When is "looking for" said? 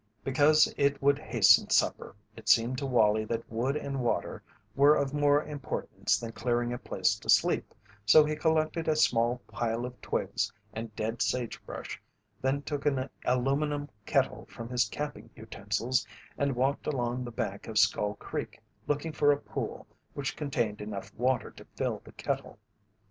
18.87-19.31